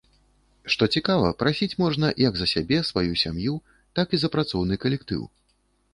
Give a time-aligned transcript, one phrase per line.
[0.75, 3.53] Што цікава, прасіць можна як за сябе, сваю сям'ю,
[4.01, 5.21] так і за працоўны калектыў.